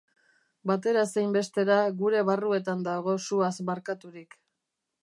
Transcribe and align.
Batera 0.69 1.03
zein 1.13 1.35
bestera, 1.35 1.77
gure 2.01 2.25
barruetan 2.31 2.83
dago 2.89 3.17
suaz 3.29 3.57
markaturik. 3.71 4.39